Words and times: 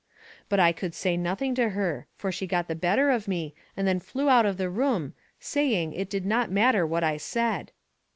But 0.49 0.59
I 0.59 0.71
could 0.71 0.95
say 0.95 1.15
nothing 1.15 1.53
to 1.53 1.69
her, 1.77 2.07
for 2.15 2.31
she 2.31 2.47
got 2.47 2.67
the 2.67 2.73
better 2.73 3.11
of 3.11 3.27
me, 3.27 3.53
and 3.77 3.87
then 3.87 3.99
flew 3.99 4.29
out 4.29 4.47
of 4.47 4.57
the 4.57 4.67
room, 4.67 5.13
saying, 5.39 5.93
it 5.93 6.09
did 6.09 6.25
not 6.25 6.49
matter 6.49 6.87
what 6.87 7.03
I 7.03 7.17
said." 7.17 7.71